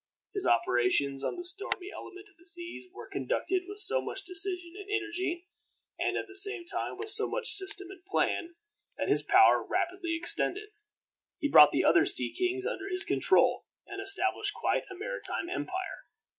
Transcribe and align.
His 0.33 0.47
operations 0.47 1.23
on 1.23 1.35
the 1.35 1.43
stormy 1.45 1.91
element 1.91 2.27
of 2.27 2.35
the 2.39 2.45
seas 2.47 2.87
were 2.91 3.07
conducted 3.07 3.65
with 3.67 3.77
so 3.77 4.01
much 4.01 4.23
decision 4.23 4.73
and 4.75 4.89
energy, 4.89 5.47
and 5.99 6.17
at 6.17 6.25
the 6.27 6.35
same 6.35 6.65
time 6.65 6.97
with 6.97 7.11
so 7.11 7.29
much 7.29 7.49
system 7.51 7.91
and 7.91 8.03
plan, 8.05 8.55
that 8.97 9.09
his 9.09 9.21
power 9.21 9.61
rapidly 9.63 10.15
extended. 10.19 10.69
He 11.37 11.49
brought 11.51 11.71
the 11.71 11.85
other 11.85 12.07
sea 12.07 12.33
kings 12.33 12.65
under 12.65 12.89
his 12.89 13.05
control, 13.05 13.67
and 13.85 14.01
established 14.01 14.55
quite 14.55 14.85
a 14.89 14.95
maritime 14.95 15.51
empire. 15.51 16.07